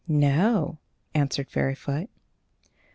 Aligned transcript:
"No," 0.07 0.79
answered 1.13 1.51
Fairyfoot. 1.51 2.09